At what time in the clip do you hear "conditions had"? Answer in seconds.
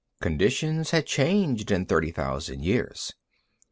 0.19-1.05